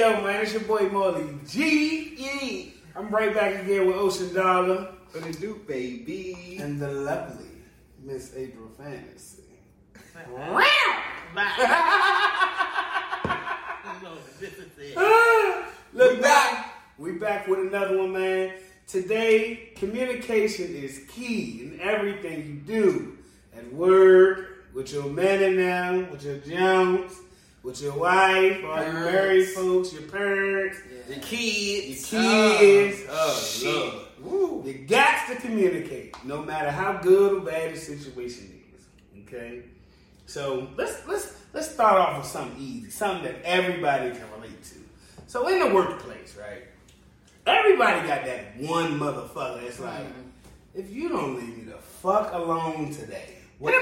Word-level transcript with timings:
yo, 0.00 0.22
man, 0.22 0.40
it's 0.40 0.54
your 0.54 0.62
boy 0.62 0.88
Molly 0.88 1.26
G. 1.46 2.14
Yee. 2.16 2.72
I'm 2.96 3.10
right 3.10 3.34
back 3.34 3.62
again 3.62 3.86
with 3.86 3.96
Ocean 3.96 4.32
Dollar 4.34 4.94
What 5.12 5.26
it 5.26 5.38
do, 5.38 5.60
baby? 5.68 6.56
and 6.58 6.80
the 6.80 6.90
lovely 6.90 7.50
Miss 8.02 8.34
April 8.34 8.70
Fantasy. 8.78 9.42
no, 14.02 14.16
this 14.40 14.54
is 14.54 14.70
it. 14.78 15.64
Look 15.92 16.22
back. 16.22 16.74
We 16.96 17.12
back 17.12 17.46
with 17.46 17.58
another 17.58 17.98
one, 17.98 18.12
man. 18.12 18.54
Today, 18.86 19.68
communication 19.76 20.74
is 20.74 21.04
key 21.10 21.60
in 21.62 21.78
everything 21.82 22.46
you 22.46 22.54
do. 22.54 23.18
At 23.54 23.70
work, 23.70 24.64
with 24.72 24.94
your 24.94 25.10
men 25.10 25.42
and 25.42 25.58
them, 25.58 26.10
with 26.10 26.24
your 26.24 26.38
Jones, 26.38 27.12
with 27.62 27.80
your 27.82 27.96
wife, 27.98 28.64
all 28.64 28.82
your 28.82 28.92
married 28.92 29.48
folks, 29.48 29.92
your 29.92 30.02
parents, 30.02 30.78
Your 31.08 31.16
your 31.16 31.24
kids. 31.24 32.10
kids. 32.10 33.02
Oh, 33.10 33.34
shit. 33.40 33.74
Lord. 33.74 34.06
Woo. 34.20 34.62
You 34.66 34.74
got 34.86 35.28
to 35.28 35.36
communicate, 35.36 36.14
no 36.24 36.42
matter 36.42 36.70
how 36.70 36.98
good 37.02 37.32
or 37.38 37.40
bad 37.40 37.72
the 37.74 37.78
situation 37.78 38.60
is. 38.76 38.86
Okay, 39.26 39.62
so 40.26 40.68
let's 40.76 41.06
let's 41.06 41.36
let's 41.54 41.70
start 41.70 41.96
off 41.96 42.18
with 42.18 42.26
something 42.26 42.60
easy, 42.60 42.90
something 42.90 43.24
that 43.24 43.42
everybody 43.44 44.10
can 44.10 44.24
relate 44.36 44.62
to. 44.64 44.74
So 45.26 45.46
in 45.48 45.58
the 45.60 45.72
workplace, 45.74 46.36
right? 46.38 46.64
Everybody 47.46 48.06
got 48.06 48.24
that 48.26 48.56
one 48.58 48.98
motherfucker 48.98 49.62
that's 49.62 49.80
like, 49.80 50.04
if 50.74 50.90
you 50.92 51.08
don't 51.08 51.36
leave 51.36 51.56
me 51.58 51.64
the 51.64 51.78
fuck 51.78 52.32
alone 52.34 52.92
today, 52.92 53.36
What, 53.58 53.74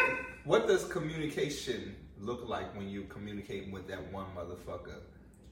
what 0.45 0.67
does 0.69 0.85
communication 0.85 1.97
look 2.21 2.49
like 2.49 2.77
when 2.77 2.89
you're 2.89 3.05
communicating 3.05 3.71
with 3.71 3.89
that 3.89 4.13
one 4.13 4.27
motherfucker 4.37 5.01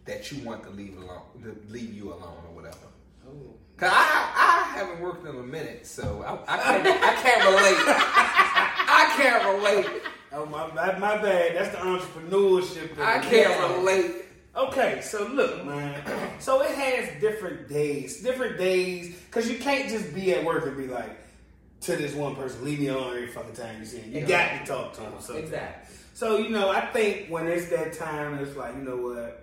that 0.04 0.30
you 0.30 0.42
want 0.44 0.62
to 0.64 0.70
leave 0.70 0.96
alone, 0.96 1.22
to 1.42 1.56
leave 1.72 1.92
you 1.92 2.12
alone 2.12 2.42
or 2.48 2.54
whatever? 2.54 2.76
Oh. 3.28 3.54
Cause 3.76 3.90
I, 3.92 4.72
I 4.72 4.78
haven't 4.78 5.00
worked 5.00 5.26
in 5.26 5.36
a 5.36 5.42
minute, 5.42 5.86
so 5.86 6.22
I, 6.26 6.54
I 6.54 6.78
can't 6.78 6.86
I 6.86 7.14
can't 7.22 7.44
relate. 7.44 7.76
I 8.88 9.14
can't 9.16 9.56
relate. 9.56 10.02
oh 10.32 10.46
my 10.46 10.72
my, 10.72 10.98
my 10.98 11.16
bad, 11.20 11.56
that's 11.56 11.70
the 11.70 11.82
entrepreneurship. 11.82 12.96
that 12.96 13.18
I 13.18 13.18
can't 13.18 13.76
relate. 13.76 14.26
Okay, 14.56 15.00
so 15.02 15.26
look, 15.26 15.64
man. 15.66 16.02
So 16.38 16.60
it 16.60 16.72
has 16.72 17.18
different 17.18 17.66
days, 17.66 18.22
different 18.22 18.58
days, 18.58 19.16
because 19.26 19.50
you 19.50 19.58
can't 19.58 19.88
just 19.88 20.14
be 20.14 20.34
at 20.34 20.44
work 20.44 20.66
and 20.66 20.76
be 20.76 20.86
like 20.86 21.18
to 21.82 21.96
this 21.96 22.14
one 22.14 22.34
person, 22.34 22.64
leave 22.64 22.80
me 22.80 22.88
alone 22.88 23.08
every 23.16 23.28
fucking 23.28 23.54
time 23.54 23.78
you 23.80 23.84
see 23.86 23.98
him. 23.98 24.14
You 24.14 24.26
got 24.26 24.60
to 24.60 24.66
talk 24.66 24.92
to 24.94 25.00
him. 25.02 25.12
sometimes. 25.20 25.44
Exactly. 25.44 25.96
So 26.14 26.38
you 26.38 26.48
know, 26.50 26.70
I 26.70 26.80
think 26.86 27.28
when 27.28 27.46
it's 27.46 27.68
that 27.68 27.92
time, 27.92 28.38
it's 28.38 28.56
like 28.56 28.74
you 28.74 28.82
know 28.82 28.96
what. 28.96 29.42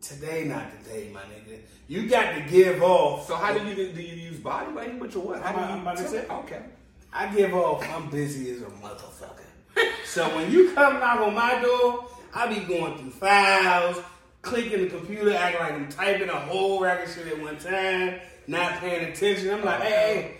Today 0.00 0.44
not 0.46 0.64
today, 0.82 1.10
my 1.14 1.20
nigga. 1.20 1.60
You 1.86 2.08
got 2.08 2.34
to 2.34 2.40
give 2.42 2.82
off. 2.82 3.26
So 3.28 3.36
how 3.36 3.56
do 3.56 3.64
you 3.68 3.74
do? 3.74 3.82
You 4.02 4.16
use 4.30 4.38
body 4.40 4.72
language 4.72 5.14
or 5.14 5.20
what? 5.20 5.42
How 5.42 5.52
do 5.52 5.74
you? 5.74 5.80
about 5.80 5.96
to 5.98 6.08
say- 6.08 6.26
Okay. 6.28 6.60
I 7.12 7.26
give 7.32 7.54
off. 7.54 7.86
I'm 7.94 8.10
busy 8.10 8.50
as 8.50 8.62
a 8.62 8.66
motherfucker. 8.66 9.44
so 10.04 10.24
when 10.34 10.50
you 10.50 10.72
come 10.74 10.94
knock 10.98 11.20
on 11.20 11.34
my 11.34 11.60
door, 11.62 12.08
I 12.34 12.52
be 12.52 12.60
going 12.60 12.98
through 12.98 13.10
files, 13.10 13.98
clicking 14.40 14.80
the 14.80 14.86
computer, 14.88 15.32
acting 15.34 15.60
like 15.60 15.72
I'm 15.74 15.88
typing 15.88 16.28
a 16.30 16.32
whole 16.40 16.80
rack 16.80 17.06
of 17.06 17.12
shit 17.14 17.28
at 17.28 17.40
one 17.40 17.58
time, 17.58 18.18
not 18.48 18.80
paying 18.80 19.04
attention. 19.12 19.50
I'm 19.50 19.64
like, 19.64 19.82
hey, 19.82 19.90
hey, 19.90 20.36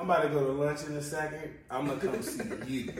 I'm 0.00 0.06
about 0.08 0.22
to 0.22 0.28
go 0.30 0.46
to 0.46 0.52
lunch 0.52 0.84
in 0.86 0.96
a 0.96 1.02
second. 1.02 1.50
I'm 1.70 1.86
gonna 1.86 2.00
come 2.00 2.22
see 2.22 2.42
you. 2.66 2.92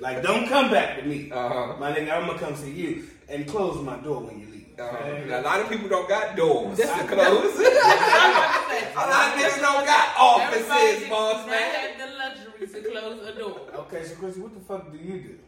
Like, 0.00 0.22
don't 0.22 0.48
come 0.48 0.70
back 0.70 0.98
to 0.98 1.04
me, 1.04 1.30
Uh-huh. 1.30 1.76
my 1.78 1.92
nigga. 1.92 2.10
I'm 2.12 2.26
gonna 2.26 2.38
come 2.38 2.56
see 2.56 2.70
you 2.72 3.04
and 3.28 3.46
close 3.46 3.82
my 3.84 3.98
door 3.98 4.22
when 4.22 4.40
you 4.40 4.46
leave. 4.46 4.66
Uh, 4.78 4.84
okay? 4.84 5.30
a 5.30 5.42
lot 5.42 5.60
of 5.60 5.68
people 5.68 5.88
don't 5.90 6.08
got 6.08 6.34
doors 6.34 6.78
That's- 6.78 7.02
to 7.02 7.06
close. 7.06 7.54
a 7.60 9.06
lot 9.12 9.28
of 9.28 9.40
niggas 9.42 9.60
don't 9.60 9.84
got 9.84 10.16
offices, 10.16 10.64
Everybody 10.70 11.08
boss 11.10 11.34
does 11.36 11.46
not 11.46 11.50
man. 11.50 11.74
have 11.74 11.98
the 11.98 12.16
luxury 12.16 12.82
to 12.82 12.90
close 12.90 13.28
a 13.28 13.38
door. 13.38 13.60
Okay, 13.80 14.04
so 14.04 14.14
Chris, 14.14 14.36
what 14.38 14.54
the 14.54 14.60
fuck 14.60 14.90
do 14.90 14.96
you 14.96 15.20
do? 15.20 15.38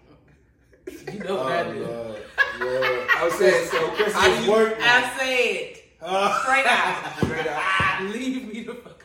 You 1.12 1.18
know 1.20 1.36
what 1.36 1.52
I 1.52 1.72
do. 1.72 1.86
Lord, 1.86 2.20
Lord. 2.60 3.08
I 3.16 3.20
was 3.24 3.34
saying, 3.34 3.68
so 3.68 3.88
Chris 3.92 4.12
how 4.12 4.26
do 4.26 4.34
is 4.34 4.48
work. 4.48 4.76
I 4.78 5.16
said 5.18 5.80
Uh, 6.02 6.42
straight 6.42 6.66
out. 6.66 7.16
Straight 7.24 7.46
out. 7.46 7.62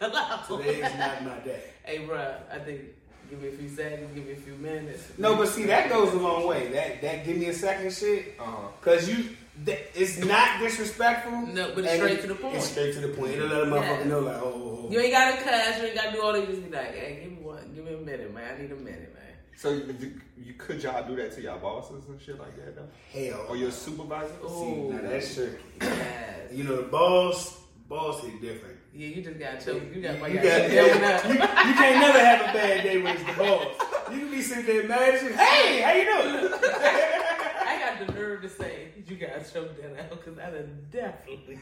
Leave 0.02 0.12
me 0.12 0.16
the 0.16 0.26
fuck 0.26 0.50
alone. 0.50 0.62
Today 0.64 0.82
is 0.82 0.96
not 0.98 1.24
my 1.24 1.38
day. 1.40 1.64
Hey, 1.84 1.98
bro, 2.06 2.36
I 2.52 2.60
think 2.60 2.82
give 3.30 3.42
me 3.42 3.50
a 3.50 3.52
few 3.52 3.70
seconds, 3.70 4.10
give 4.16 4.26
me 4.26 4.34
a 4.34 4.36
few 4.36 4.56
minutes. 4.56 5.12
No, 5.18 5.36
but 5.36 5.48
see 5.50 5.66
that 5.66 5.90
goes 5.90 6.14
a 6.14 6.18
long 6.18 6.48
way. 6.48 6.68
That 6.72 7.02
that 7.02 7.26
give 7.26 7.38
me 7.38 7.48
a 7.48 7.54
second 7.54 7.92
shit. 7.94 8.36
Uh-huh. 8.40 8.68
Cause 8.82 9.10
you, 9.10 9.30
that, 9.66 9.80
it's 10.00 10.18
not 10.20 10.60
disrespectful. 10.62 11.48
No, 11.48 11.74
but 11.76 11.84
it's 11.86 11.96
straight 11.96 12.20
it- 12.20 12.22
to 12.22 12.28
the 12.28 12.36
point. 12.36 12.56
It's 12.56 12.70
straight 12.70 12.94
to 12.96 13.02
the 13.02 13.10
point. 13.10 13.34
It'll 13.34 13.48
let 13.48 13.62
a 13.64 13.66
motherfucker 13.66 14.00
Yeah. 14.00 14.04
know, 14.06 14.20
like, 14.22 14.38
oh, 14.38 14.44
oh, 14.56 14.86
oh. 14.88 14.92
You 14.92 15.00
ain't 15.00 15.12
gotta 15.12 15.42
cuss, 15.44 15.78
you 15.80 15.86
ain't 15.88 15.96
gotta 15.96 16.12
do 16.14 16.22
all 16.22 16.34
these. 16.34 16.48
Just 16.48 16.64
be 16.64 16.76
like, 16.76 16.96
hey, 16.96 17.20
give 17.24 17.32
me 17.38 17.44
one, 17.44 17.72
give 17.76 17.84
me 17.86 17.94
a 17.94 17.98
minute, 17.98 18.34
man. 18.34 18.56
I 18.58 18.62
need 18.62 18.72
a 18.72 18.76
minute, 18.76 19.14
man. 19.14 19.24
So 19.58 19.72
you, 19.72 20.22
you 20.38 20.54
could 20.54 20.82
y'all 20.82 21.06
do 21.06 21.18
that 21.18 21.34
to 21.36 21.42
y'all 21.42 21.60
bosses 21.60 22.08
and 22.08 22.20
shit 22.22 22.40
like 22.40 22.56
that 22.56 22.76
though? 22.78 22.88
hell. 23.12 23.46
Or 23.50 23.58
your 23.58 23.72
supervisor? 23.72 24.34
See, 24.48 24.48
Ooh. 24.48 24.94
now 24.94 25.02
that's 25.10 25.36
tricky. 25.36 25.58
Yes. 25.82 26.54
You 26.54 26.64
know, 26.64 26.78
the 26.78 26.84
boss, 26.84 27.60
boss 27.90 28.24
is 28.24 28.40
different. 28.40 28.78
Yeah, 28.94 29.08
you 29.08 29.22
just 29.22 29.40
got 29.40 29.60
choke. 29.64 29.84
You 29.94 30.02
got, 30.02 30.20
You, 30.20 30.26
you 30.28 30.34
you, 30.34 30.36
got, 30.36 31.02
got, 31.02 31.22
choke 31.22 31.32
you, 31.32 31.34
you 31.34 31.76
can't 31.76 32.00
never 32.02 32.20
have 32.20 32.42
a 32.42 32.54
bad 32.54 32.84
day 32.84 33.02
when 33.02 33.16
it's 33.16 33.24
the 33.26 33.34
boss. 33.34 33.68
You 34.12 34.20
can 34.20 34.32
be 34.32 34.42
sitting 34.42 34.66
there 34.66 34.88
mad 34.88 35.14
as 35.16 35.22
shit. 35.22 35.36
Hey, 35.36 35.82
how 35.82 35.92
you 35.94 36.06
doing? 36.06 36.54
I 36.64 37.80
got 37.80 38.08
the 38.08 38.14
nerve 38.14 38.42
to 38.42 38.50
say 38.50 38.88
you 39.08 39.16
got 39.16 39.30
choked 39.52 39.82
that 39.82 40.00
out 40.00 40.10
because 40.12 40.38
I 40.40 40.50
done 40.52 40.86
definitely 40.92 41.58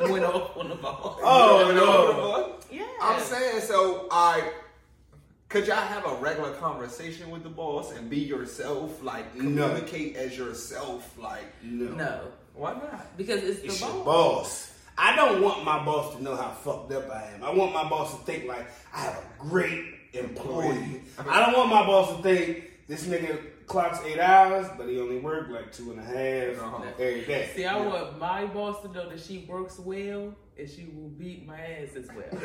went 0.10 0.24
off 0.24 0.56
on 0.56 0.68
the 0.68 0.74
ball. 0.76 1.18
oh 1.22 1.72
no. 1.74 2.58
Yeah. 2.76 2.86
I'm 3.02 3.20
saying 3.20 3.60
so. 3.60 4.08
I 4.10 4.50
could 5.50 5.66
y'all 5.66 5.76
have 5.76 6.06
a 6.06 6.14
regular 6.16 6.52
conversation 6.54 7.30
with 7.30 7.42
the 7.42 7.50
boss 7.50 7.92
and 7.94 8.08
be 8.08 8.18
yourself, 8.20 9.02
like 9.02 9.34
No. 9.34 9.42
communicate 9.68 10.16
as 10.16 10.36
yourself, 10.38 11.18
like 11.18 11.44
No. 11.62 11.94
no, 11.94 12.20
why 12.54 12.72
not? 12.74 13.14
because 13.18 13.42
it's 13.42 13.60
the 13.60 13.66
It's 13.66 13.80
ball. 13.82 13.96
your 13.96 14.04
boss. 14.06 14.71
I 14.98 15.16
don't 15.16 15.40
want 15.42 15.64
my 15.64 15.84
boss 15.84 16.14
to 16.16 16.22
know 16.22 16.36
how 16.36 16.50
fucked 16.50 16.92
up 16.92 17.10
I 17.10 17.30
am. 17.34 17.42
I 17.42 17.50
want 17.52 17.72
my 17.72 17.88
boss 17.88 18.12
to 18.16 18.22
think 18.24 18.46
like 18.46 18.66
I 18.94 19.00
have 19.00 19.14
a 19.16 19.24
great 19.42 19.84
employee. 20.12 21.02
I 21.28 21.40
don't 21.44 21.56
want 21.56 21.70
my 21.70 21.84
boss 21.86 22.14
to 22.16 22.22
think 22.22 22.64
this 22.88 23.04
nigga 23.06 23.38
clocks 23.66 23.98
eight 24.04 24.18
hours, 24.18 24.66
but 24.76 24.88
he 24.88 25.00
only 25.00 25.18
worked 25.18 25.50
like 25.50 25.72
two 25.72 25.90
and 25.92 26.00
a 26.00 26.04
half 26.04 26.58
Uh-huh. 26.62 26.84
every 26.98 27.22
day. 27.24 27.48
See, 27.54 27.64
I 27.64 27.78
want 27.80 28.18
my 28.18 28.44
boss 28.46 28.82
to 28.82 28.88
know 28.92 29.08
that 29.08 29.20
she 29.20 29.46
works 29.48 29.78
well 29.78 30.34
and 30.58 30.68
she 30.68 30.84
will 30.94 31.08
beat 31.08 31.46
my 31.46 31.58
ass 31.58 31.96
as 31.96 32.08
well. 32.08 32.28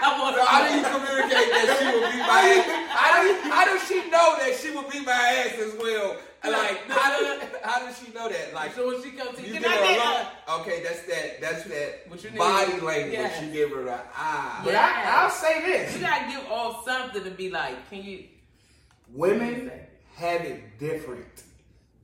I 0.00 0.18
want 0.20 0.36
So 0.36 0.44
how 0.46 0.66
do 0.66 0.74
you 0.74 0.82
communicate 0.82 1.50
that 1.52 1.76
she 1.78 1.84
will 1.86 2.06
beat 2.08 2.24
my 2.24 2.42
ass? 2.56 2.66
How 2.88 3.22
do, 3.22 3.28
how 3.50 3.64
does 3.66 3.82
she 3.88 4.07
know 4.18 4.36
that 4.38 4.58
she 4.60 4.70
would 4.74 4.90
beat 4.90 5.06
my 5.06 5.12
ass 5.12 5.58
as 5.58 5.74
well? 5.78 6.16
Like 6.44 6.78
how 6.88 7.18
do, 7.18 7.40
how 7.62 7.78
does 7.84 7.98
she 7.98 8.12
know 8.12 8.28
that? 8.28 8.54
Like 8.54 8.72
So 8.74 8.86
when 8.88 9.02
she 9.02 9.10
comes 9.10 9.36
to 9.38 9.42
you 9.46 9.54
give 9.54 9.64
her 9.64 9.70
a 9.70 9.82
get 9.82 9.98
look. 9.98 10.60
Okay, 10.60 10.82
that's 10.82 11.02
that. 11.02 11.40
That's 11.40 11.64
that 11.64 11.90
What 12.08 12.22
you 12.22 12.30
need. 12.30 12.38
body 12.38 12.80
language. 12.80 13.12
Yes. 13.12 13.42
You 13.42 13.50
give 13.52 13.70
her 13.70 13.84
the 13.84 13.98
eye. 14.14 14.60
But 14.64 14.74
I, 14.74 15.22
I'll 15.22 15.30
say 15.30 15.62
this: 15.62 15.94
You 15.94 16.00
gotta 16.00 16.30
give 16.30 16.44
off 16.50 16.84
something 16.84 17.24
to 17.24 17.30
be 17.30 17.50
like, 17.50 17.88
can 17.90 18.02
you? 18.02 18.24
women 19.14 19.70
have 20.16 20.42
it 20.42 20.78
different 20.78 21.44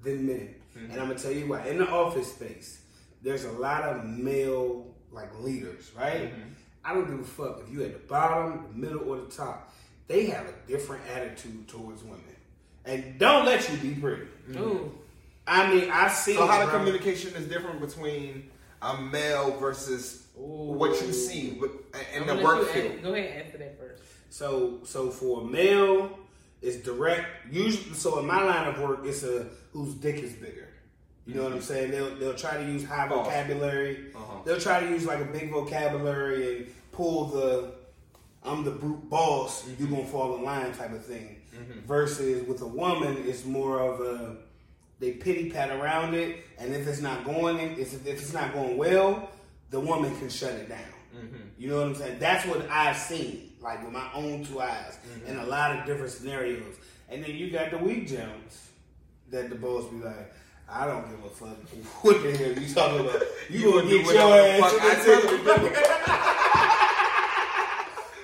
than 0.02 0.26
men, 0.26 0.54
Mm-hmm. 0.76 0.90
and 0.90 1.00
I'm 1.00 1.06
gonna 1.08 1.20
tell 1.20 1.30
you 1.30 1.46
why. 1.46 1.64
In 1.68 1.78
the 1.78 1.88
office 1.88 2.32
space, 2.34 2.80
there's 3.22 3.44
a 3.44 3.52
lot 3.52 3.84
of 3.84 4.04
male 4.04 4.86
like 5.12 5.30
leaders, 5.40 5.92
right? 5.96 6.32
Mm-hmm. 6.34 6.48
I 6.84 6.94
don't 6.94 7.08
give 7.08 7.20
a 7.20 7.22
fuck 7.22 7.60
if 7.64 7.72
you 7.72 7.84
at 7.84 7.92
the 7.92 8.08
bottom, 8.08 8.66
the 8.72 8.78
middle, 8.86 9.08
or 9.08 9.18
the 9.20 9.26
top. 9.30 9.72
They 10.06 10.26
have 10.26 10.46
a 10.46 10.54
different 10.68 11.02
attitude 11.14 11.66
towards 11.68 12.02
women, 12.02 12.20
and 12.84 13.18
don't 13.18 13.46
let 13.46 13.68
you 13.70 13.76
be 13.78 13.98
pretty. 14.00 14.26
Ooh, 14.56 14.92
I 15.46 15.72
mean, 15.72 15.90
I 15.90 16.08
see. 16.08 16.34
So 16.34 16.46
how 16.46 16.64
the 16.64 16.70
communication 16.70 17.34
is 17.34 17.46
different 17.46 17.80
between 17.80 18.50
a 18.82 19.00
male 19.00 19.56
versus 19.58 20.26
what 20.34 20.90
you 21.00 21.12
see 21.12 21.52
with, 21.60 21.70
in 22.14 22.28
I'm 22.28 22.36
the 22.38 22.44
work 22.44 22.68
field. 22.68 23.02
Go 23.02 23.14
ahead 23.14 23.30
and 23.30 23.42
answer 23.42 23.58
that 23.58 23.78
first. 23.78 24.02
So, 24.30 24.80
so 24.84 25.10
for 25.10 25.42
a 25.42 25.44
male, 25.44 26.18
it's 26.60 26.76
direct. 26.78 27.26
Usually, 27.50 27.94
so 27.94 28.18
in 28.18 28.26
my 28.26 28.42
line 28.42 28.68
of 28.68 28.80
work, 28.80 29.00
it's 29.04 29.22
a 29.22 29.46
whose 29.72 29.94
dick 29.94 30.16
is 30.16 30.32
bigger. 30.32 30.68
You 31.26 31.34
know 31.36 31.44
what 31.44 31.52
I'm 31.52 31.62
saying? 31.62 31.90
They'll 31.90 32.14
they'll 32.16 32.34
try 32.34 32.62
to 32.62 32.64
use 32.64 32.84
high 32.84 33.08
vocabulary. 33.08 34.12
Uh-huh. 34.14 34.40
They'll 34.44 34.60
try 34.60 34.80
to 34.80 34.90
use 34.90 35.06
like 35.06 35.20
a 35.20 35.24
big 35.24 35.50
vocabulary 35.50 36.58
and 36.58 36.66
pull 36.92 37.26
the 37.26 37.72
I'm 38.44 38.64
the 38.64 38.70
brute 38.70 39.08
boss. 39.08 39.64
You 39.78 39.86
gonna 39.86 40.04
fall 40.04 40.36
in 40.36 40.44
line 40.44 40.72
type 40.72 40.92
of 40.92 41.04
thing. 41.04 41.40
Versus 41.86 42.46
with 42.48 42.60
a 42.62 42.66
woman, 42.66 43.22
it's 43.26 43.44
more 43.44 43.80
of 43.80 44.00
a 44.00 44.36
they 45.00 45.12
pity 45.12 45.50
pat 45.50 45.70
around 45.70 46.14
it, 46.14 46.44
and 46.58 46.74
if 46.74 46.86
it's 46.86 47.00
not 47.00 47.24
going, 47.24 47.58
if 47.58 47.94
if 47.94 48.06
it's 48.06 48.32
not 48.32 48.52
going 48.52 48.76
well, 48.76 49.30
the 49.70 49.78
woman 49.80 50.16
can 50.18 50.28
shut 50.28 50.52
it 50.52 50.68
down. 50.68 50.78
You 51.58 51.68
know 51.68 51.76
what 51.78 51.86
I'm 51.86 51.94
saying? 51.94 52.18
That's 52.18 52.44
what 52.46 52.68
I've 52.68 52.96
seen, 52.96 53.52
like 53.60 53.82
with 53.84 53.92
my 53.92 54.08
own 54.14 54.44
two 54.44 54.60
eyes, 54.60 54.98
in 55.26 55.36
a 55.38 55.44
lot 55.46 55.78
of 55.78 55.86
different 55.86 56.10
scenarios. 56.10 56.74
And 57.08 57.22
then 57.22 57.30
you 57.36 57.50
got 57.50 57.70
the 57.70 57.78
weak 57.78 58.08
gems 58.08 58.70
that 59.30 59.48
the 59.48 59.54
boss 59.54 59.84
be 59.90 59.96
like, 60.02 60.32
I 60.68 60.86
don't 60.86 61.08
give 61.08 61.24
a 61.24 61.28
fuck. 61.28 61.56
What 62.02 62.20
the 62.22 62.36
hell 62.36 62.52
you 62.52 62.74
talking 62.74 63.00
about? 63.06 63.22
You, 63.48 63.58
You 63.60 63.72
gonna 63.72 63.88
get 63.88 64.06
your 64.06 64.34
ass 64.34 64.60
fuck 64.60 64.80
to 64.80 64.86
I 64.86 64.94
the 64.94 65.04
tell 65.04 65.22
you 65.22 65.28
to 65.38 65.44
motherfucker. 65.44 65.90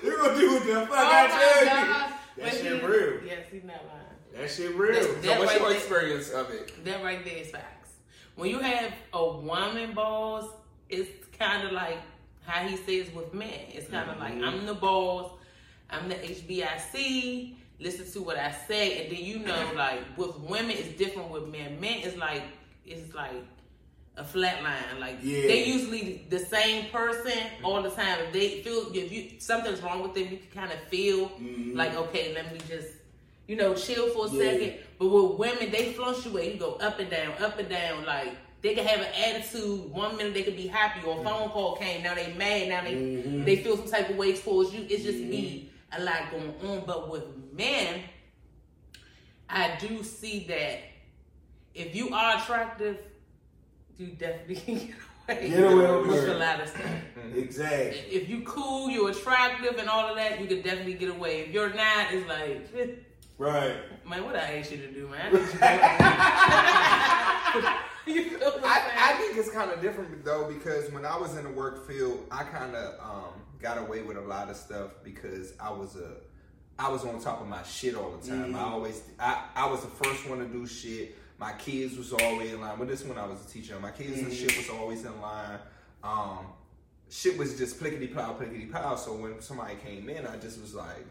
You 0.03 0.09
gonna 0.23 0.39
do 0.41 0.53
what 0.55 0.67
the 0.67 0.75
fuck 0.75 0.91
Oh 0.91 0.95
I 0.95 1.23
my 1.23 1.29
tell 1.29 1.61
you? 1.61 1.67
That 1.67 2.21
But 2.39 2.53
shit 2.53 2.81
he- 2.81 2.87
real. 2.87 3.25
Yes, 3.25 3.47
he's 3.51 3.65
not 3.65 3.77
lying. 3.87 4.07
That 4.35 4.51
shit 4.51 4.75
real. 4.75 4.93
That- 4.95 5.03
So 5.25 5.39
what's 5.39 5.53
right 5.53 5.61
your 5.61 5.69
there- 5.69 5.79
experience 5.79 6.31
of 6.31 6.51
it? 6.51 6.85
That 6.85 7.03
right 7.05 7.25
there 7.25 7.37
is 7.37 7.51
facts. 7.51 7.91
When 8.37 8.49
you 8.51 8.59
have 8.61 8.93
a 9.13 9.27
woman 9.33 9.93
boss, 9.93 10.49
it's 10.89 11.11
kind 11.39 11.67
of 11.67 11.73
like 11.73 11.99
how 12.47 12.67
he 12.67 12.77
says 12.77 13.13
with 13.15 13.35
men. 13.35 13.51
It's 13.73 13.89
kind 13.91 14.09
of 14.11 14.17
Mm-hmm. 14.17 14.41
like 14.41 14.55
I'm 14.55 14.67
the 14.67 14.75
boss, 14.75 15.33
I'm 15.91 16.09
the 16.09 16.15
HBIC. 16.17 17.57
Listen 17.81 18.11
to 18.13 18.21
what 18.23 18.37
I 18.37 18.53
say, 18.69 19.03
and 19.05 19.13
then 19.17 19.25
you 19.25 19.39
know, 19.41 19.73
like 19.75 20.01
with 20.17 20.39
women, 20.41 20.71
it's 20.73 20.97
different 20.99 21.31
with 21.31 21.49
men. 21.49 21.81
Men 21.81 22.01
is 22.01 22.17
like 22.17 22.43
it's 22.87 23.15
like 23.15 23.33
a 24.17 24.25
flat 24.25 24.63
line. 24.63 24.99
Like 25.01 25.19
Yeah. 25.23 25.43
they 25.49 25.65
usually 25.65 26.27
the 26.29 26.39
same 26.39 26.87
person 26.91 27.39
all 27.63 27.83
the 27.83 27.91
time. 27.91 28.19
If 28.27 28.33
they 28.33 28.63
feel 28.63 28.91
if 28.95 29.13
you 29.13 29.41
something's 29.41 29.81
wrong 29.83 30.03
with 30.03 30.15
them, 30.15 30.25
you 30.31 30.39
can 30.39 30.51
kind 30.53 30.73
of 30.73 30.81
feel 30.89 31.29
Mhm. 31.31 31.75
like 31.77 31.95
okay, 31.97 32.35
let 32.35 32.53
me 32.53 32.59
just 32.69 32.89
you 33.47 33.57
know 33.57 33.75
chill 33.75 34.09
for 34.11 34.27
a 34.27 34.31
Yeah. 34.31 34.51
second. 34.53 34.75
But 34.99 35.07
with 35.09 35.39
women, 35.39 35.71
they 35.71 35.93
fluctuate. 35.95 36.53
You 36.55 36.59
go 36.61 36.73
up 36.75 36.99
and 36.99 37.09
down, 37.11 37.33
up 37.41 37.59
and 37.59 37.69
down. 37.69 38.05
Like 38.05 38.33
they 38.63 38.75
can 38.75 38.87
have 38.87 39.01
an 39.01 39.13
attitude. 39.15 39.91
One 39.91 40.17
minute 40.19 40.35
they 40.35 40.43
could 40.43 40.57
be 40.57 40.67
happy, 40.67 41.07
or 41.07 41.21
a 41.21 41.25
phone 41.25 41.49
call 41.51 41.77
came. 41.77 42.03
Now 42.03 42.15
they 42.15 42.33
mad. 42.35 42.69
Now 42.69 42.83
they 42.85 42.95
Mhm. 42.95 43.45
they 43.47 43.57
feel 43.57 43.77
some 43.79 43.89
type 43.89 44.11
of 44.11 44.17
way 44.17 44.35
towards 44.37 44.75
you. 44.75 44.87
It's 44.91 45.03
just 45.05 45.19
me, 45.19 45.71
a 45.93 46.03
lot 46.03 46.31
going 46.31 46.55
on. 46.63 46.85
But 46.85 47.09
with 47.11 47.25
men, 47.55 48.03
I 49.49 49.77
do 49.81 50.03
see 50.05 50.45
that 50.49 50.81
if 51.75 51.95
you 51.97 52.13
are 52.15 52.37
attractive, 52.39 52.99
you 54.01 54.09
definitely 54.09 54.57
can 54.57 54.75
get 54.77 54.91
away, 55.29 55.49
Get 55.51 55.73
away 55.73 55.97
with 56.01 56.07
with 56.09 56.29
a 56.29 56.35
lot 56.35 56.61
of 56.61 56.69
stuff. 56.69 56.83
Exactly. 57.37 57.99
If 58.11 58.29
you 58.29 58.43
cool, 58.43 58.91
you're 58.91 59.11
attractive, 59.11 59.77
and 59.79 59.89
all 59.89 60.09
of 60.09 60.17
that, 60.17 60.41
you 60.41 60.47
could 60.47 60.65
definitely 60.65 60.95
get 60.95 61.11
away. 61.11 61.43
If 61.43 61.51
you're 61.53 61.73
not, 61.73 62.13
it's 62.13 62.29
like. 62.29 62.99
Right. 63.39 63.75
Man, 64.07 64.25
what 64.27 64.37
I 64.37 64.59
asked 64.59 64.71
you 64.71 64.77
to 64.77 64.93
do, 64.93 65.09
man? 65.09 65.31
I 65.63 66.79
you 68.07 68.25
to- 68.25 68.31
feel 68.39 68.53
I'm 68.59 68.65
I, 68.65 68.83
I 68.99 69.13
think 69.15 69.39
it's 69.39 69.49
kind 69.51 69.71
of 69.71 69.81
different 69.81 70.23
though 70.27 70.45
because 70.45 70.93
when 70.93 71.07
I 71.07 71.17
was 71.17 71.39
in 71.39 71.45
the 71.45 71.51
work 71.51 71.89
field, 71.89 72.27
I 72.31 72.43
kind 72.43 72.77
of 72.77 73.01
um, 73.01 73.33
got 73.59 73.79
away 73.79 74.03
with 74.03 74.19
a 74.19 74.21
lot 74.21 74.51
of 74.51 74.57
stuff 74.57 74.91
because 75.03 75.55
I 75.59 75.71
was 75.71 75.97
a 75.97 76.17
I 76.79 76.91
was 76.91 77.07
on 77.07 77.19
top 77.19 77.41
of 77.41 77.49
my 77.49 77.63
shit 77.63 77.95
all 77.95 78.11
the 78.11 78.29
time. 78.29 78.55
I 78.55 78.61
always 78.61 79.01
I, 79.19 79.43
I 79.57 79.67
was 79.71 79.81
the 79.81 79.89
first 79.89 80.29
one 80.29 80.41
to 80.41 80.47
do 80.47 80.67
shit. 80.67 81.17
My 81.41 81.53
kids 81.53 81.97
was 81.97 82.13
always 82.13 82.53
in 82.53 82.61
line. 82.61 82.75
But 82.79 82.87
this 82.89 83.03
when 83.03 83.17
I 83.17 83.27
was 83.27 83.43
a 83.45 83.49
teacher, 83.49 83.75
my 83.81 83.91
kids 83.91 84.19
and 84.19 84.31
shit 84.33 84.55
was 84.59 84.69
always 84.69 85.05
in 85.07 85.21
line. 85.23 85.59
Um, 86.05 86.41
shit 87.09 87.39
was 87.39 87.57
just 87.57 87.81
plickety 87.81 88.13
plow, 88.13 88.35
plickety 88.35 88.71
plow. 88.71 88.95
So 88.97 89.15
when 89.15 89.41
somebody 89.41 89.77
came 89.77 90.11
in, 90.11 90.27
I 90.27 90.37
just 90.37 90.61
was 90.61 90.75
like, 90.75 91.07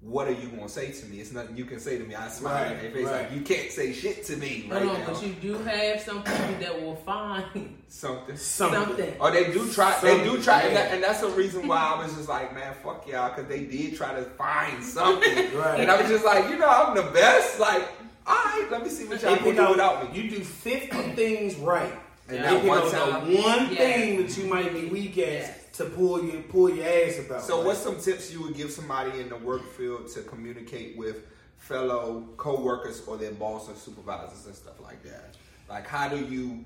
"What 0.00 0.26
are 0.26 0.32
you 0.32 0.48
gonna 0.48 0.70
say 0.70 0.90
to 0.90 1.06
me? 1.06 1.20
It's 1.20 1.32
nothing 1.32 1.54
you 1.58 1.66
can 1.66 1.78
say 1.80 1.98
to 1.98 2.04
me." 2.04 2.14
I 2.14 2.28
smiled 2.28 2.66
in 2.68 2.72
Right, 2.72 2.82
their 2.82 2.90
face 2.92 3.04
right. 3.06 3.22
like, 3.24 3.32
"You 3.32 3.40
can't 3.42 3.70
say 3.70 3.92
shit 3.92 4.24
to 4.24 4.36
me 4.38 4.66
right 4.70 4.82
Hold 4.82 4.94
on, 4.96 5.00
now." 5.02 5.12
but 5.12 5.22
you 5.22 5.32
do 5.34 5.58
have 5.58 6.00
some 6.00 6.22
people 6.22 6.54
that 6.60 6.80
will 6.82 6.96
find 6.96 7.44
Something. 7.88 8.36
Something. 8.38 8.86
something. 8.86 9.14
Or 9.20 9.30
they 9.32 9.52
do 9.52 9.70
try. 9.70 9.98
They 10.00 10.16
do 10.18 10.24
Something, 10.24 10.42
try, 10.44 10.60
and, 10.62 10.76
that, 10.76 10.92
and 10.94 11.02
that's 11.02 11.20
the 11.20 11.28
reason 11.28 11.68
why 11.68 11.76
I 11.94 12.02
was 12.02 12.14
just 12.14 12.28
like, 12.30 12.54
man, 12.54 12.74
fuck 12.82 13.06
y'all, 13.06 13.28
because 13.28 13.48
they 13.50 13.64
did 13.64 13.96
try 13.96 14.14
to 14.14 14.22
find 14.30 14.82
something, 14.82 15.54
Right. 15.54 15.80
and 15.80 15.90
I 15.90 16.00
was 16.00 16.10
just 16.10 16.24
like, 16.24 16.48
you 16.48 16.56
know, 16.58 16.68
I'm 16.68 16.96
the 16.96 17.10
best. 17.12 17.60
Like, 17.60 17.86
all 18.26 18.34
right, 18.34 18.68
let 18.70 18.82
me 18.82 18.88
see 18.88 19.04
what 19.06 19.20
y'all 19.22 19.34
If 19.34 19.44
you 19.44 19.52
do 19.54 19.68
without 19.70 20.12
me. 20.14 20.20
you 20.22 20.30
do 20.30 20.42
50 20.44 21.12
things 21.14 21.56
right. 21.56 21.92
And 22.28 22.38
If 22.38 22.42
that 22.44 22.64
one 22.64 22.90
time- 22.90 23.30
the 23.30 23.36
one 23.42 23.70
Yeah. 23.72 23.76
thing 23.76 24.22
that 24.26 24.36
you 24.38 24.44
might 24.46 24.72
be 24.72 24.86
weak 24.86 25.18
at 25.18 25.26
Yes. 25.32 25.58
to 25.74 25.84
pull 25.86 26.24
your 26.24 26.40
pull 26.42 26.70
your 26.70 26.86
ass 26.86 27.18
about. 27.18 27.42
So, 27.44 27.58
Like, 27.58 27.66
what's 27.66 27.80
some 27.80 28.00
tips 28.00 28.32
you 28.32 28.40
would 28.42 28.54
give 28.54 28.70
somebody 28.72 29.20
in 29.20 29.28
the 29.28 29.36
work 29.36 29.62
field 29.76 30.08
to 30.14 30.22
communicate 30.22 30.96
with 30.96 31.16
fellow 31.58 32.24
coworkers 32.38 33.02
or 33.06 33.16
their 33.18 33.32
boss 33.32 33.68
or 33.68 33.74
supervisors 33.74 34.46
and 34.46 34.54
stuff 34.54 34.80
like 34.80 35.02
that? 35.04 35.34
Like, 35.68 35.86
how 35.86 36.08
do 36.08 36.16
you 36.16 36.64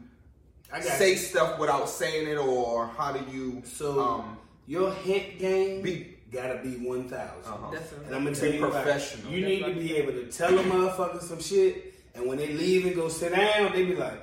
I 0.73 0.79
got 0.81 0.99
say 0.99 1.17
stuff 1.17 1.59
without 1.59 1.89
saying 1.89 2.29
it, 2.29 2.37
or 2.37 2.87
how 2.87 3.11
do 3.13 3.25
you 3.35 3.63
So 3.65 3.99
um, 4.01 4.39
your 4.67 4.93
hint 4.93 5.39
game 5.41 5.83
Be- 5.83 6.18
gotta 6.31 6.59
be 6.63 6.77
one 6.77 7.09
thousand. 7.09 7.53
uh-huh. 7.53 7.71
That's 7.73 7.93
And 8.07 8.15
I'm 8.15 8.25
gonna 8.25 8.37
tell 8.37 8.53
you, 8.53 8.65
about- 8.65 8.85
professional. 8.85 9.33
you 9.33 9.45
need 9.47 9.65
to 9.65 9.73
be 9.75 9.97
able 9.97 10.13
to 10.13 10.25
tell 10.27 10.59
a 10.59 10.63
motherfucker 10.63 11.21
some 11.23 11.41
shit, 11.41 11.95
and 12.15 12.27
when 12.27 12.39
they 12.39 12.49
leave 12.49 12.87
and 12.87 12.95
go 12.95 13.09
sit 13.09 13.33
down, 13.35 13.73
they 13.73 13.85
be 13.85 13.95
like, 13.95 14.21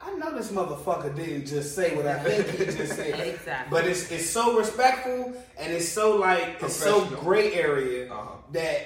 "I 0.00 0.12
know 0.14 0.36
this 0.36 0.50
motherfucker 0.52 1.14
didn't 1.14 1.46
just 1.46 1.74
say 1.74 1.94
what 1.96 2.06
I 2.06 2.18
think 2.20 2.48
he 2.58 2.64
just 2.66 2.94
said." 2.96 3.18
Exactly. 3.34 3.70
But 3.70 3.86
it's 3.86 4.10
it's 4.10 4.28
so 4.30 4.56
respectful 4.58 5.32
and 5.58 5.72
it's 5.72 5.88
so 5.88 6.16
like 6.16 6.56
it's 6.62 6.74
so 6.76 7.00
Professional. 7.00 7.22
gray 7.22 7.52
area 7.54 8.12
Uh-huh. 8.12 8.36
that 8.52 8.78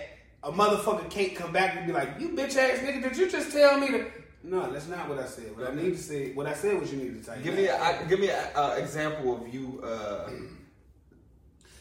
a 0.43 0.53
motherfucker 0.53 1.09
can't 1.11 1.35
come 1.35 1.53
back 1.53 1.77
and 1.77 1.87
be 1.87 1.93
like, 1.93 2.19
"You 2.21 2.29
bitch 2.31 2.57
ass 2.57 2.79
nigga, 2.81 3.03
did 3.03 3.17
you 3.17 3.31
just 3.31 3.51
tell 3.53 3.79
me 3.81 3.89
to?" 3.89 4.07
No, 4.45 4.71
that's 4.71 4.87
not 4.87 5.09
what 5.09 5.19
I 5.19 5.27
said. 5.27 5.57
What 5.57 5.69
I 5.71 5.75
need 5.75 5.97
to 5.97 6.03
say, 6.03 6.33
what 6.33 6.47
I 6.47 6.55
said 6.55 6.79
was 6.81 6.93
you 6.93 6.99
need 6.99 7.21
to 7.21 7.31
tell. 7.31 7.41
Give 7.43 7.55
me 7.55 7.67
a 7.67 7.77
I, 7.83 8.05
give 8.05 8.21
me 8.21 8.31
an 8.31 8.47
uh, 8.55 8.77
example 8.79 9.35
of 9.37 9.53
you 9.53 9.83
uh, 9.85 10.31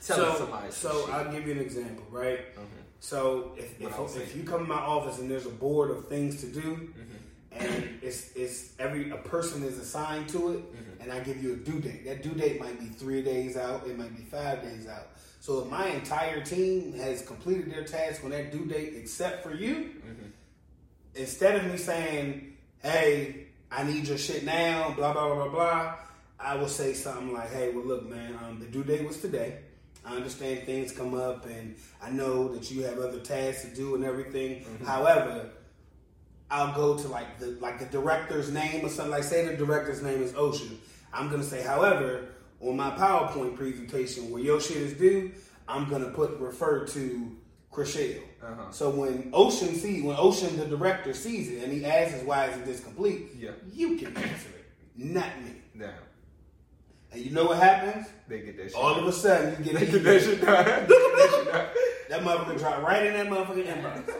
telling 0.05 0.31
so, 0.33 0.37
somebody. 0.39 0.71
So. 0.71 1.09
I'll 1.11 1.31
give 1.31 1.45
you 1.45 1.53
an 1.53 1.59
example, 1.59 2.03
right? 2.11 2.39
So 2.99 3.51
if 3.57 3.79
What 3.81 3.93
I 3.93 3.99
was 3.99 4.15
if, 4.15 4.23
if 4.31 4.35
you 4.37 4.43
come 4.43 4.61
in 4.61 4.67
my 4.67 4.75
office 4.75 5.19
and 5.19 5.29
there's 5.29 5.45
a 5.45 5.49
board 5.51 5.91
of 5.91 6.07
things 6.07 6.39
to 6.41 6.47
do, 6.47 6.61
Mm-hmm. 6.61 7.65
and 7.65 7.99
it's 8.01 8.31
it's 8.35 8.73
every 8.79 9.11
a 9.11 9.17
person 9.17 9.63
is 9.63 9.77
assigned 9.77 10.27
to 10.29 10.51
it, 10.53 10.59
Mm-hmm. 10.73 11.01
and 11.01 11.11
I 11.11 11.19
give 11.19 11.41
you 11.43 11.53
a 11.53 11.57
due 11.57 11.79
date. 11.79 12.05
That 12.05 12.23
due 12.23 12.31
date 12.33 12.59
might 12.59 12.79
be 12.79 12.87
three 12.87 13.21
days 13.21 13.57
out, 13.57 13.85
it 13.87 13.97
might 13.97 14.15
be 14.15 14.23
five 14.23 14.61
days 14.61 14.87
out. 14.87 15.07
So 15.39 15.59
if 15.61 15.67
my 15.69 15.87
entire 15.87 16.41
team 16.41 16.93
has 16.93 17.21
completed 17.21 17.71
their 17.71 17.83
task 17.83 18.23
on 18.23 18.31
that 18.31 18.51
due 18.51 18.65
date, 18.65 18.93
except 18.97 19.43
for 19.43 19.53
you, 19.53 19.75
Mm-hmm. 19.75 20.29
instead 21.15 21.55
of 21.55 21.65
me 21.71 21.77
saying, 21.77 22.57
"Hey, 22.81 23.47
I 23.71 23.83
need 23.83 24.07
your 24.07 24.17
shit 24.17 24.43
now," 24.43 24.93
blah 24.97 25.13
blah 25.13 25.27
blah 25.27 25.35
blah 25.45 25.49
blah, 25.53 25.95
I 26.39 26.55
will 26.55 26.67
say 26.69 26.93
something 26.93 27.31
like, 27.33 27.51
"Hey, 27.51 27.71
well, 27.71 27.85
look, 27.85 28.09
man, 28.09 28.35
um, 28.43 28.59
the 28.59 28.65
due 28.65 28.83
date 28.83 29.05
was 29.05 29.19
today. 29.21 29.59
I 30.05 30.15
understand 30.15 30.65
things 30.65 30.91
come 30.91 31.13
up, 31.15 31.45
and 31.47 31.75
I 32.01 32.11
know 32.11 32.47
that 32.49 32.69
you 32.69 32.83
have 32.83 32.99
other 32.99 33.19
tasks 33.19 33.63
to 33.63 33.75
do 33.75 33.95
and 33.95 34.03
everything. 34.03 34.63
However, 34.85 35.49
I'll 36.51 36.75
go 36.75 36.97
to 36.97 37.07
like 37.07 37.39
the 37.39 37.57
like 37.59 37.79
the 37.79 37.85
director's 37.85 38.51
name 38.51 38.85
or 38.85 38.89
something. 38.89 39.11
Like, 39.11 39.23
say 39.23 39.47
the 39.47 39.55
director's 39.57 40.03
name 40.03 40.21
is 40.21 40.33
Ocean. 40.35 40.79
I'm 41.11 41.29
gonna 41.29 41.43
say, 41.43 41.63
however, 41.63 42.27
on 42.61 42.77
my 42.77 42.91
PowerPoint 42.91 43.55
presentation 43.57 44.29
where 44.29 44.41
your 44.41 44.61
shit 44.61 44.77
is 44.77 44.93
due, 44.93 45.31
I'm 45.67 45.89
gonna 45.89 46.09
put 46.11 46.39
refer 46.39 46.85
to 46.87 47.35
Chriselle. 47.71 48.21
Uh-huh. 48.43 48.71
So 48.71 48.89
when 48.91 49.29
Ocean 49.33 49.73
sees, 49.73 50.03
when 50.03 50.15
Ocean 50.19 50.55
the 50.57 50.65
director 50.65 51.13
sees 51.13 51.49
it, 51.51 51.63
and 51.63 51.73
he 51.73 51.83
asks, 51.83 52.23
"Why 52.23 52.45
is 52.45 52.57
it 52.57 52.65
this 52.65 52.79
complete?" 52.83 53.29
Yeah. 53.37 53.51
you 53.73 53.97
can 53.97 54.15
answer 54.15 54.49
it, 54.49 54.65
not 54.95 55.41
me. 55.43 55.51
Damn, 55.77 55.89
And 57.15 57.23
you 57.23 57.31
know 57.31 57.45
what 57.45 57.59
happens? 57.59 58.07
they 58.27 58.41
get 58.41 58.57
that 58.57 58.63
shit. 58.63 58.75
All 58.75 58.93
of 58.93 59.07
a 59.07 59.11
sudden, 59.13 59.63
you 59.63 59.71
get 59.71 59.79
they 59.79 59.85
get 59.89 60.03
that 60.03 60.21
shit 60.21 60.41
done. 60.41 60.65
That 61.15 61.31
shit 61.33 61.51
done. 61.51 61.67
That 62.09 62.21
motherfucker 62.21 62.59
drop 62.59 62.83
right 62.83 63.05
in 63.05 63.13
that 63.13 63.27
motherfucking 63.27 63.65
inbox. 63.65 64.14